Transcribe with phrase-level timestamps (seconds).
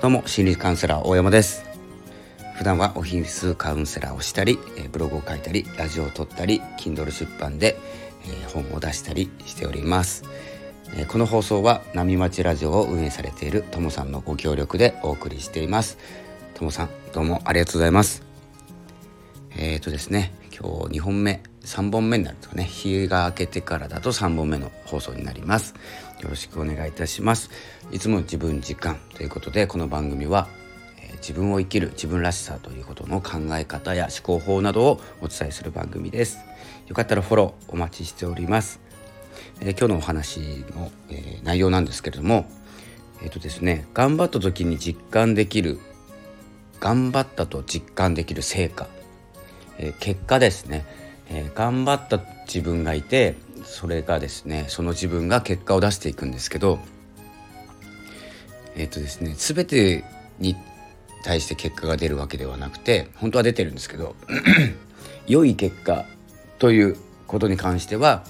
[0.00, 1.62] どうも心理カウンセラー大山です。
[2.54, 4.58] 普段はオフィスカウンセラーをしたり
[4.90, 7.78] ブログを書いたりラジオを撮ったり Kindle 出版で
[8.50, 10.24] 本を出したりしております。
[11.08, 15.98] この放送は波町ラジオを運営されているともさんのご協力でお送りしています。
[16.54, 18.22] ともさんどうもありがとうございます。
[19.54, 25.74] えっ、ー、とですね今日2本目3本目になるとね日が明けてからだと3本目の放送になります。
[26.20, 27.50] よろしくお願いいたします。
[27.90, 30.48] いつも自分時間ということでこの番組は、
[30.98, 36.38] えー、自分を生きる自分らしさということの考え方や思考法などをお伝えする番組です。
[36.88, 38.80] よかったらフォローお待ちしております、
[39.60, 40.40] えー、今日のお話
[40.74, 42.50] の、えー、内容なんですけれども
[43.22, 45.78] えっ、とですね頑張った時に実感できる
[46.80, 48.88] 頑張ったと実感できる成果、
[49.76, 50.86] え結果ですね。
[51.30, 56.80] えー、頑張った自分がいてそれがですねその自分が結果を出していくんですけど
[58.76, 60.04] えっ、ー、とですね全て
[60.38, 60.56] に
[61.22, 64.16] 対して結果が出るわけではなくて本当は出てるんですけど
[65.26, 66.04] 良い結果
[66.58, 68.24] ということに関しては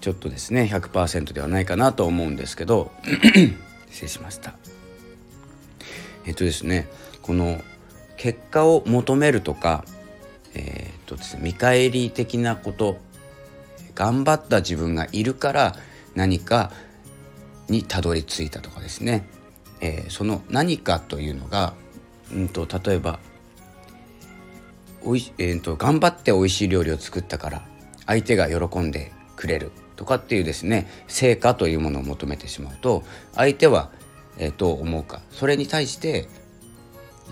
[0.00, 2.90] ちょっとですね100%ではないかなと思うんですけど
[3.90, 4.54] 失礼しました。
[6.24, 6.88] えっ、とですね
[7.22, 7.60] この
[8.16, 9.84] 結果を求めるとか
[10.54, 12.98] えー、っとですね見返り的なこと
[13.94, 15.76] 頑張った自分がいるから
[16.14, 16.70] 何か
[17.68, 19.28] にたどり着いたとかですね、
[19.80, 21.74] えー、その何かというのが、
[22.32, 23.18] うんと、例えば
[25.04, 27.62] おい、えーと、頑張って美味しい料理を作ったから
[28.06, 33.02] 相手が喜んでくれるとかっていうですね成果というものを求めてしまうと
[33.34, 33.90] 相手は、
[34.38, 35.20] えー、どう思うか。
[35.30, 36.28] それに対して、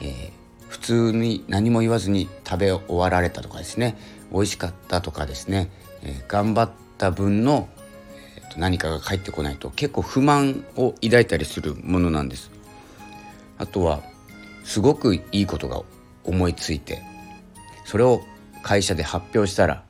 [0.00, 0.30] えー、
[0.68, 3.96] 普通に何も言わずに食べ終わられたとかですね。
[4.32, 5.70] 美味しかったとかですね、
[6.02, 7.68] えー、頑張った分の、
[8.36, 12.50] えー、と何かが返ってこないと結構不満を抱いたりするものなんです。
[13.58, 14.02] あとは
[14.64, 15.82] すごくいいことが
[16.24, 17.02] 思いついて
[17.84, 18.20] それを
[18.62, 19.84] 会社で発表したら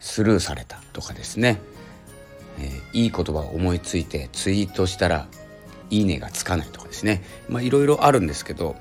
[0.00, 1.60] スルーされたとかですね、
[2.58, 5.26] えー、いい言葉を思いついてツイートしたら
[5.88, 7.22] いいねがつかないとかですね。
[7.48, 8.76] まあいろいろあるんですけど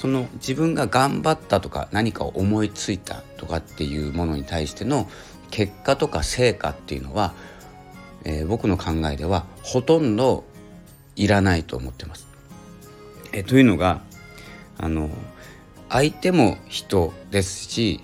[0.00, 5.06] その自分が頑張ったとか何かを思いついたとかっていうものに対しての
[5.50, 7.34] 結果とか成果っていうのは、
[8.24, 10.44] えー、僕の考えではほとんど
[11.16, 12.26] いらないと思ってます。
[13.34, 14.00] えー、というのが
[14.78, 15.10] あの
[15.90, 18.00] 相手も人ですし、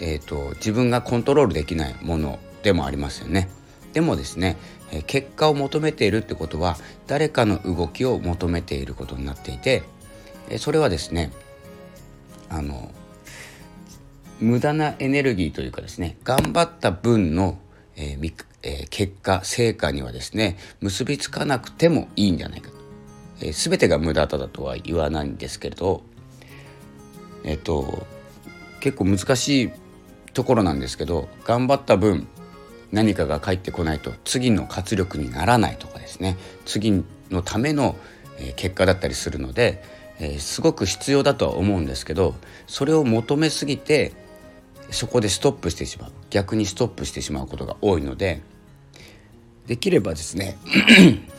[0.00, 3.50] えーと、自分がコントロールできないものでもありますよね。
[3.92, 4.56] でもですね、
[4.90, 9.82] え結果を求めているってことは誰かの動きを求めていることになっていて
[10.56, 11.30] それはですね
[12.48, 12.90] あの
[14.40, 17.58] 無駄なエネルギーというかですね頑張った分の、
[17.96, 22.76] えーえー、結果成果にはですね結びつかなくてもいいんじゃないかと、
[23.40, 26.02] えー、全てが無駄だとは言わないんですけれど
[27.44, 28.06] えっ、と
[28.80, 29.70] 結構難しい
[30.34, 32.26] ところなんですけど頑張った分
[32.92, 37.96] 何かが返ってこないと次の活力にならないとかですね次のための
[38.56, 39.82] 結果だったりするので
[40.18, 42.34] えー、すごく必要だとは思うんですけど
[42.66, 44.12] それを求めすぎて
[44.90, 48.42] そこでストップしてしまう逆にストップしてしまうことが多いので
[49.66, 50.56] できればですね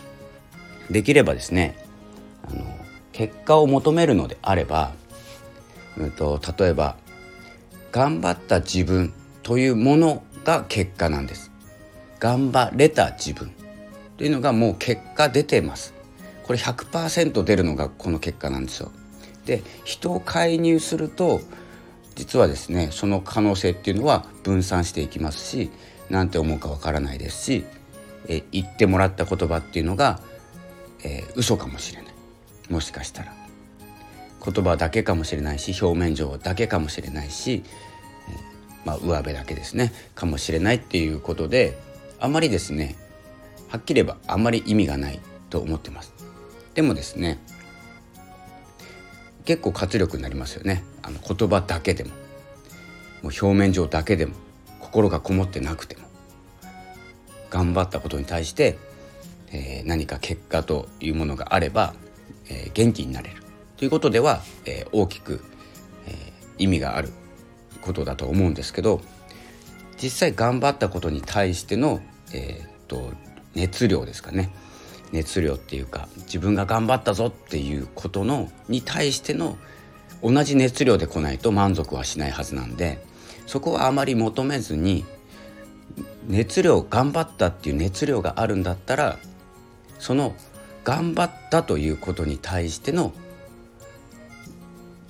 [0.89, 1.75] できればですね
[2.47, 2.63] あの
[3.11, 4.93] 結果を求めるのであれば、
[5.97, 6.95] うんと、例えば
[7.91, 9.13] 頑張った自分
[9.43, 11.49] というものが結果なんです。
[12.19, 13.51] 頑張れた自分
[14.17, 15.93] というのがもう結果出てます
[16.49, 18.91] これ100%出るのがこの結果なんですよ。
[19.45, 21.41] で人を介入すると
[22.15, 25.69] 実はですねその可能性っていうのは分散していきますし
[26.09, 27.65] 何て思うかわからないですし
[28.27, 30.21] え言ってもらった言葉っていうのが、
[31.03, 32.13] えー、嘘かもしれない
[32.67, 33.31] もしかしたら
[34.43, 37.63] 言葉だけかもしれないし表面上だけかもしれないし、
[38.27, 41.77] えー、まあ、上辺だけですねかもしれないっていうことで
[42.19, 42.95] あまりですね
[43.67, 45.19] はっきり言えばあまり意味がない
[45.51, 46.18] と思ってます。
[46.73, 47.39] でもですね
[49.45, 50.83] 結構活力になりますよね。
[51.01, 52.11] あの言葉だけでも。
[52.11, 52.15] も
[53.23, 54.35] う表面上だけでも。
[54.79, 56.03] 心がこもってなくても。
[57.49, 58.77] 頑張ったことに対して、
[59.51, 61.95] えー、何か結果というものがあれば、
[62.47, 63.41] えー、元気になれる。
[63.77, 65.43] ということでは、えー、大きく、
[66.05, 67.09] え意味がある
[67.81, 69.01] ことだと思うんですけど
[69.99, 72.01] 実際頑張ったことに対しての、
[72.33, 73.13] えーと
[73.55, 74.51] 熱量ですかね。
[75.11, 79.57] 熱量っていうか自分が頑張ったぞっていうことのに対しての
[80.21, 83.03] 同じ熱量で来ないと満足はしないはずなんで
[83.47, 85.05] そこはあまり求めずに
[86.27, 89.17] 熱量頑張ったっていう熱量があるんだったら
[89.97, 90.35] その
[90.83, 93.13] 頑張ったということに対しての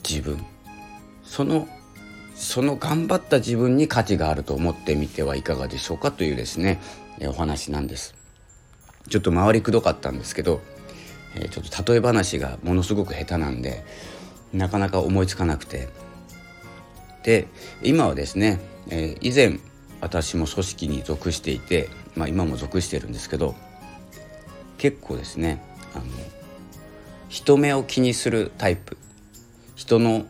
[0.08, 0.46] 自分
[1.24, 1.68] その
[2.36, 6.80] その頑張った自分に価値があると思ってみてはいかがでしょうかというですね
[7.22, 8.19] お話なんです。
[9.10, 10.62] ちょっと回りくどかったんですけど
[11.36, 13.84] えちょっと例え話がものすごく下手なんで
[14.54, 15.90] なかなか思いつかなくて。
[17.24, 17.48] で
[17.84, 18.60] 今はですね
[18.90, 19.60] え以前
[20.00, 23.56] 私も組織に属していて、まあ、今も属してるんですけど
[24.78, 25.62] 結構ですね
[25.94, 26.06] あの
[27.28, 28.98] 人目を気にするタイプ。
[29.76, 30.26] 人の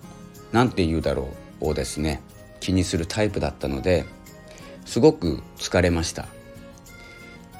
[0.51, 1.29] 何て言うだろ
[1.61, 2.21] うをですね
[2.59, 4.05] 気にするタイプだったので
[4.85, 6.27] すごく疲れました。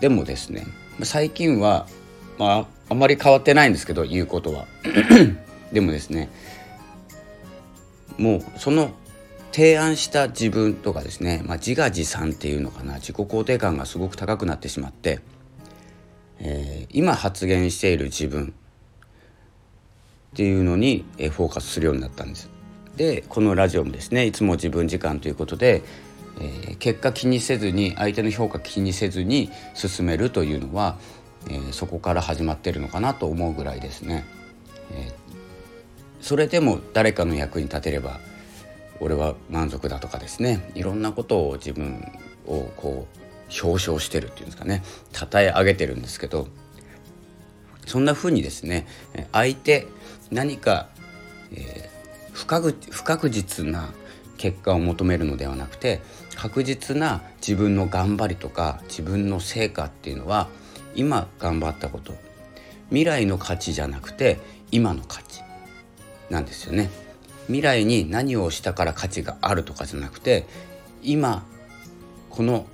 [0.02, 0.66] でもですね
[1.04, 1.88] 最近は
[2.38, 4.66] まああまり変わってないんですけど言うことは
[5.72, 6.30] でもですね
[8.18, 8.92] もうその
[9.52, 15.22] 提案した自分とかですね、まあ、自画自賛っていうのかな自己肯定感がすごく高くなってしまって、
[16.40, 18.54] えー、今発言している自分
[20.34, 22.50] っていうのにフォーカスするようになったんです。
[22.96, 25.82] でこのラジオもですねいつも自分時間ということで、
[26.42, 30.98] えー、結果気にせずに相手の評価気にせずに進めるというのは、
[31.50, 34.26] えー、そこから始まってるのかなと思うぐらいですね。
[34.92, 35.12] えー、
[36.22, 38.20] それでも誰かの役に立てれば
[39.00, 42.12] 俺は満足だとかですねいろんなことを自分
[42.48, 43.20] をこう
[43.66, 44.84] 表彰してるっていうんですかね
[45.14, 46.48] 称え上げてるんですけど
[47.86, 48.88] そんな風にですね
[49.32, 49.88] 相手
[50.32, 50.90] 何か、
[51.52, 53.92] えー、不確不確実な
[54.40, 56.02] 結果を求めるのではなくて
[56.36, 60.48] 確実な自分の頑張りとか自分の成果っていうのは
[60.96, 62.14] 今頑張ったこと
[62.88, 64.40] 未来の価値じゃなくて
[64.72, 65.42] 今の価値
[66.30, 66.90] なんですよね。
[67.48, 70.46] 未来に何をしたから価値があるとかじゃなくて
[71.04, 71.44] 今
[72.30, 72.68] この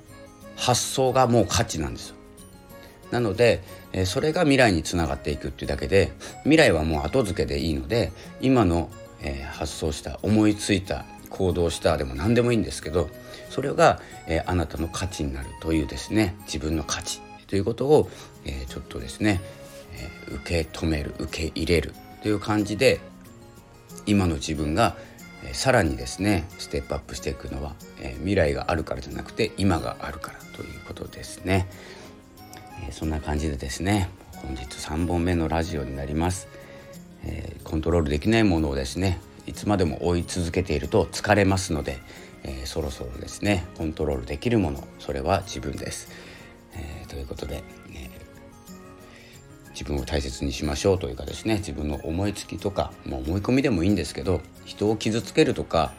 [0.54, 2.16] 発想がもう価値なんですよ。
[3.10, 3.62] なので
[4.04, 8.90] それが未来につながっていくっていうだけで未来はもう後付けでいいので今の、
[9.22, 13.10] え発想した思いついた行動したでも何でもいいんですけど
[13.50, 18.10] それが、えあなたの価値になるというですね自分の価値ということを、
[18.44, 19.40] えちょっとですね、
[19.94, 23.00] え受け止める受け入れるという感じで
[24.04, 24.96] 今の自分が
[25.44, 31.68] えさらにですねステップアップしていくのは、え未来があるからじゃなくて今があるからということですね、
[32.86, 36.48] えそんな感じでですね本日3本目のラジオになります、
[37.24, 41.98] えコントロールできないものをですねいつまでも追い続けていると疲れますので、
[42.42, 46.08] えー、そろそろですねコントロールできるものそれは自分です、
[46.74, 47.62] えー、ということで、
[49.76, 55.92] 自分を大切にしましょうというかですね自分の思いつきとか、まあ、思い込みでもいいんですけど人を傷つけるとか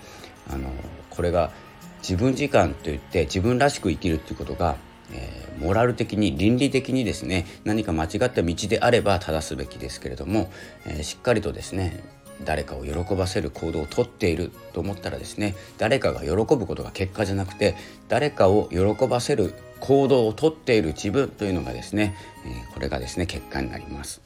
[0.49, 0.71] あの
[1.11, 1.51] これが
[1.99, 4.77] 自分時間といって自分らしく生きるっていうことが、
[5.13, 10.49] えー、モラル的に倫理的にですね何か間違った道であれば正すべきですけれども、
[10.87, 12.03] えー、しっかりとですね
[12.43, 17.75] 誰かを喜ばせる行動をとっていると思ったらですね誰かが喜ぶことが結果じゃなくて
[18.09, 24.21] 誰かを喜ばせる行動をとっている自分というのがですね、え、これがですね結果になります。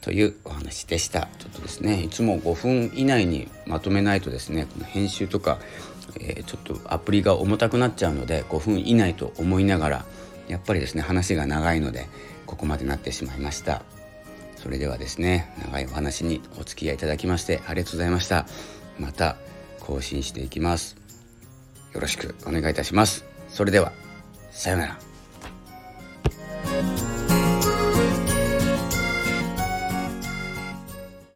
[0.00, 1.28] というお話でした。
[1.38, 5.58] ちょっとですねいつも5分以内にまとめないとですねこの編集とか、
[6.18, 10.04] えー、ちょっとアプリが重たくなっちゃうので5分以内と思いながら
[10.48, 12.08] やっぱりですね話が長いので
[12.46, 13.82] ここまでなってしまいました。
[14.62, 18.46] それではですね長いお話にお付き合いいただきましてありがとうございました。
[18.98, 19.36] また
[19.80, 20.96] 更新していきます。
[21.92, 23.24] よろしくお願いいたします。
[23.48, 23.92] それでは
[24.50, 25.09] さようなら。